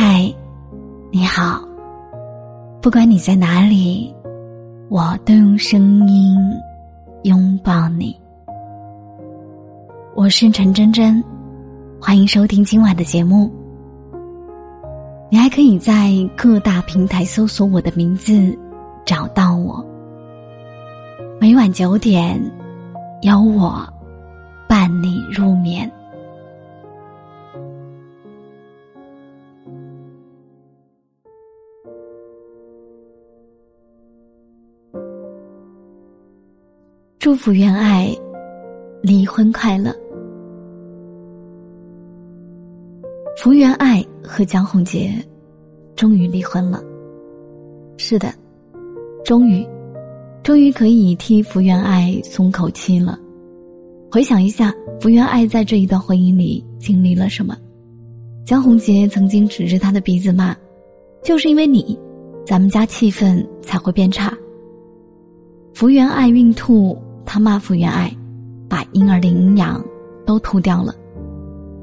[0.00, 0.32] 嗨，
[1.10, 1.60] 你好。
[2.80, 4.14] 不管你在哪里，
[4.88, 6.38] 我都用声音
[7.24, 8.16] 拥抱你。
[10.14, 11.20] 我是陈真真，
[12.00, 13.52] 欢迎收听今晚的节目。
[15.30, 18.56] 你还可以在各大平台搜索我的名字，
[19.04, 19.84] 找到我。
[21.40, 22.40] 每晚九点，
[23.22, 23.84] 有我
[24.68, 25.90] 伴你入眠。
[37.28, 38.10] 祝福原爱
[39.02, 39.94] 离婚快乐。
[43.36, 45.12] 福原爱和江宏杰
[45.94, 46.82] 终于离婚了。
[47.98, 48.32] 是的，
[49.26, 49.62] 终于，
[50.42, 53.18] 终于可以替福原爱松口气了。
[54.10, 57.54] 回想一下，福原爱在这一段婚姻里经历了什么？
[58.42, 60.56] 江宏杰曾经指着他的鼻子骂
[61.22, 62.00] ：“就是因为你，
[62.46, 64.32] 咱们家气氛才会变差。”
[65.76, 66.96] 福原爱孕吐。
[67.30, 68.10] 他骂福原爱，
[68.70, 69.84] 把婴儿的营养
[70.24, 70.94] 都吐掉了。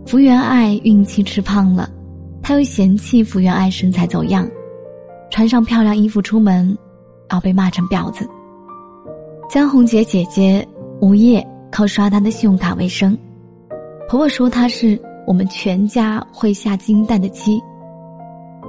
[0.08, 1.88] 福原爱孕期吃胖了，
[2.42, 4.50] 他又嫌弃福原爱身材走样，
[5.30, 6.76] 穿上漂亮衣服出门，
[7.30, 8.28] 要被骂成婊子。
[9.48, 10.68] 江宏杰姐姐
[11.00, 13.16] 无业靠刷她的信用卡为生，
[14.10, 17.62] 婆婆说她是我们全家会下金蛋的鸡。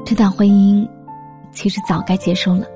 [0.04, 0.86] 这段婚姻
[1.52, 2.66] 其实早该结束了。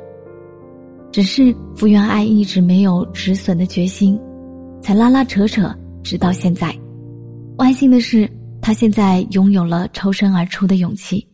[1.12, 4.18] 只是福原爱一直没有止损的决心，
[4.80, 6.72] 才拉拉扯扯，直到现在。
[7.58, 8.30] 万幸的是，
[8.60, 11.26] 她现在拥有了抽身而出的勇气。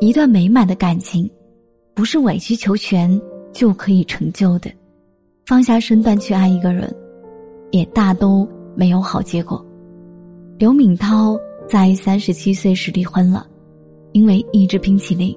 [0.00, 1.30] 一段美满的感情，
[1.94, 3.20] 不是委曲求全
[3.52, 4.70] 就可以成就的。
[5.46, 6.92] 放下身段去爱一个人，
[7.70, 8.46] 也大都
[8.76, 9.64] 没有好结果。
[10.58, 13.46] 刘敏涛在三十七岁时离婚了，
[14.12, 15.36] 因为一支冰淇淋，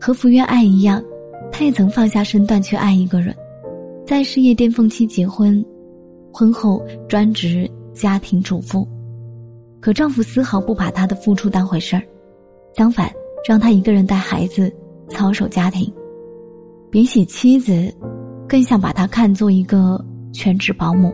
[0.00, 1.02] 和福原爱一样。
[1.52, 3.36] 她也曾放下身段去爱一个人，
[4.06, 5.64] 在事业巅峰期结婚，
[6.32, 8.88] 婚后专职家庭主妇，
[9.78, 12.02] 可丈夫丝毫不把她的付出当回事儿，
[12.74, 13.12] 相反
[13.46, 14.74] 让她一个人带孩子，
[15.08, 15.92] 操守家庭，
[16.90, 17.94] 比起妻子，
[18.48, 20.02] 更像把她看作一个
[20.32, 21.12] 全职保姆。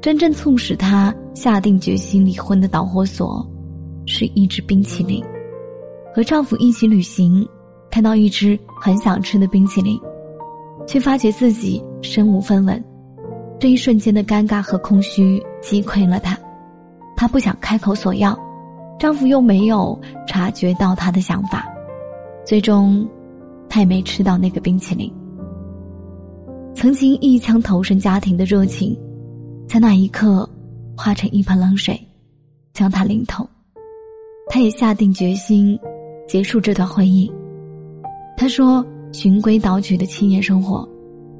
[0.00, 3.48] 真正促使她下定决心离婚的导火索，
[4.04, 5.24] 是一支冰淇淋，
[6.14, 7.48] 和丈夫一起旅行。
[7.94, 9.96] 看到一只很想吃的冰淇淋，
[10.84, 12.84] 却发觉自己身无分文，
[13.56, 16.36] 这一瞬间的尴尬和空虚击溃了她。
[17.16, 18.36] 她不想开口索要，
[18.98, 19.96] 丈夫又没有
[20.26, 21.64] 察觉到她的想法，
[22.44, 23.08] 最终，
[23.68, 25.08] 她也没吃到那个冰淇淋。
[26.74, 28.98] 曾经一腔投身家庭的热情，
[29.68, 30.50] 在那一刻
[30.96, 31.96] 化成一盆冷水，
[32.72, 33.48] 将她淋透。
[34.48, 35.78] 她也下定决心
[36.26, 37.32] 结束这段婚姻。
[38.36, 40.86] 他说：“循规蹈矩的七年生活，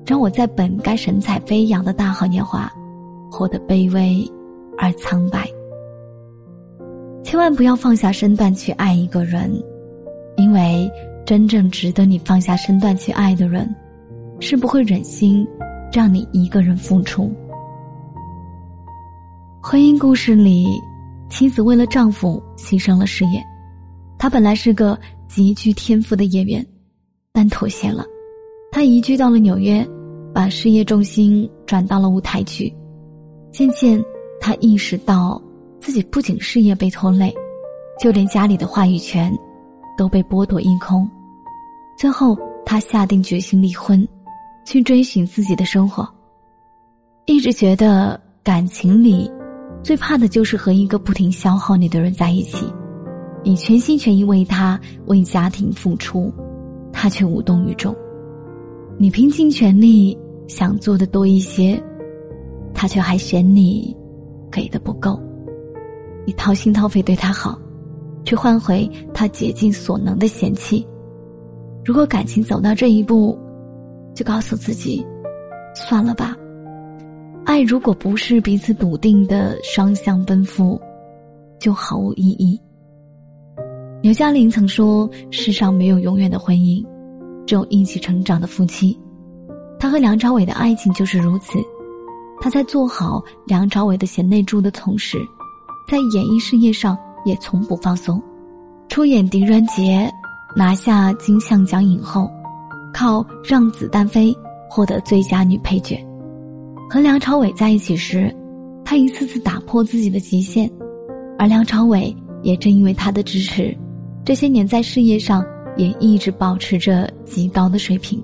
[0.06, 2.72] 让我在本该神采飞扬的大好年华，
[3.30, 4.24] 活得卑微
[4.78, 5.46] 而苍白。
[7.24, 9.50] 千万不要放下身段去爱一个人，
[10.36, 10.88] 因为
[11.26, 13.74] 真正值得你放下身段去爱的人，
[14.38, 15.46] 是不会忍心
[15.92, 17.30] 让你一个人付出。”
[19.60, 20.64] 婚姻故事里，
[21.28, 23.42] 妻子为了丈夫牺牲了事业，
[24.16, 24.96] 她本来是个
[25.26, 26.64] 极具天赋的演员。
[27.36, 28.06] 但妥协了，
[28.70, 29.84] 他移居到了纽约，
[30.32, 32.72] 把事业重心转到了舞台剧。
[33.50, 34.00] 渐渐，
[34.40, 35.42] 他意识到
[35.80, 37.34] 自己不仅事业被拖累，
[37.98, 39.36] 就连家里的话语权
[39.98, 41.10] 都被剥夺一空。
[41.98, 44.06] 最后，他下定决心离婚，
[44.64, 46.08] 去追寻自己的生活。
[47.26, 49.28] 一直觉得感情里
[49.82, 52.64] 最怕的就是和一个不停消耗你的人在一起，
[53.42, 56.32] 你全心全意为他为家庭付出。
[57.04, 57.94] 他却无动于衷，
[58.96, 61.78] 你拼尽全力想做的多一些，
[62.72, 63.94] 他却还嫌你
[64.50, 65.20] 给的不够。
[66.26, 67.60] 你掏心掏肺对他好，
[68.24, 70.82] 却换回他竭尽所能的嫌弃。
[71.84, 73.38] 如果感情走到这一步，
[74.14, 75.04] 就告诉自己，
[75.74, 76.34] 算了吧。
[77.44, 80.80] 爱如果不是彼此笃定的双向奔赴，
[81.60, 82.58] 就毫无意义。
[84.00, 86.82] 刘嘉玲曾说：“世上没有永远的婚姻，
[87.46, 88.98] 只有一起成长的夫妻。”
[89.78, 91.58] 他和梁朝伟的爱情就是如此。
[92.40, 95.18] 他在做好梁朝伟的贤内助的同时，
[95.88, 98.20] 在演艺事业上也从不放松。
[98.88, 100.10] 出演《狄仁杰》，
[100.56, 102.30] 拿下金像奖影后，
[102.92, 104.32] 靠《让子弹飞》
[104.68, 105.98] 获得最佳女配角。
[106.90, 108.34] 和梁朝伟在一起时，
[108.84, 110.70] 他一次次打破自己的极限，
[111.38, 113.76] 而梁朝伟也正因为他的支持。
[114.24, 115.44] 这些年在事业上
[115.76, 118.22] 也一直保持着极高的水平。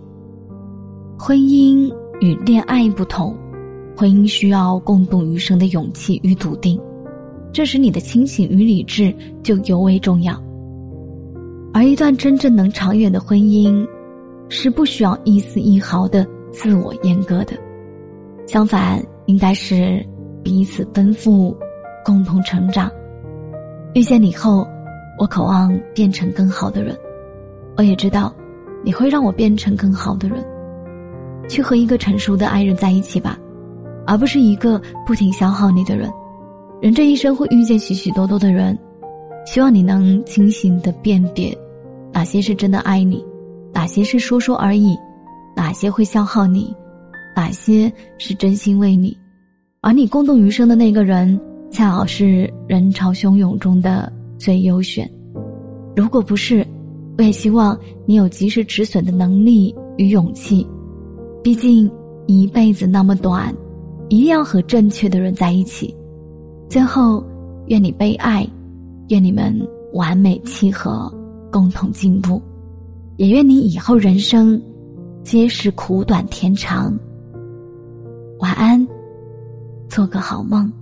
[1.19, 3.37] 婚姻与恋爱不同，
[3.97, 6.81] 婚姻需要共度余生的勇气与笃定，
[7.53, 10.41] 这时你的清醒与理智就尤为重要。
[11.73, 13.87] 而一段真正能长远的婚姻，
[14.49, 17.57] 是不需要一丝一毫的自我阉割的，
[18.47, 20.05] 相反，应该是
[20.43, 21.57] 彼此奔赴，
[22.05, 22.91] 共同成长。
[23.95, 24.67] 遇见你后，
[25.19, 26.97] 我渴望变成更好的人，
[27.81, 28.31] 我也知道，
[28.85, 30.45] 你会让我变成更好的人。
[31.49, 33.39] 去和一个成熟的爱人在一起吧，
[34.07, 36.11] 而不是一个不停消耗你的人。
[36.83, 38.79] 人这一生会遇见许许多多的人，
[39.47, 41.57] 希望你能清醒的辨别，
[42.13, 43.25] 哪些是真的爱你，
[43.73, 44.95] 哪些是说说而已，
[45.57, 46.77] 哪些会消耗你，
[47.35, 49.17] 哪些是真心为你。
[49.81, 51.41] 而你共度余生的那个人，
[51.71, 55.11] 恰好是人潮汹涌中的最优选。
[55.97, 56.63] 如果不是，
[57.21, 60.67] 我也希望你有及时止损的能力与勇气。
[61.43, 61.91] 毕竟，
[62.27, 63.55] 一辈子那么短，
[64.09, 65.95] 一定要和正确的人在一起。
[66.67, 67.23] 最后，
[67.67, 68.49] 愿你被爱，
[69.11, 69.55] 愿你们
[69.93, 71.13] 完美契合，
[71.53, 72.41] 共同进步，
[73.19, 74.59] 也愿你以后人生
[75.23, 76.99] 皆是苦短天长。
[78.39, 78.89] 晚安，
[79.91, 80.73] 做个好梦。